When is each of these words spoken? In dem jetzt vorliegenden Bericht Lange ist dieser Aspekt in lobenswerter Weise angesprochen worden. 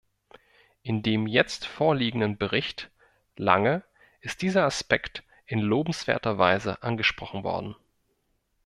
In 0.81 1.03
dem 1.03 1.27
jetzt 1.27 1.67
vorliegenden 1.67 2.39
Bericht 2.39 2.89
Lange 3.35 3.83
ist 4.21 4.41
dieser 4.41 4.63
Aspekt 4.65 5.21
in 5.45 5.59
lobenswerter 5.59 6.39
Weise 6.39 6.81
angesprochen 6.81 7.43
worden. 7.43 7.75